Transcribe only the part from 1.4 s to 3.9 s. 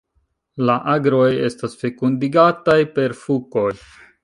estas fekundigataj per fukoj.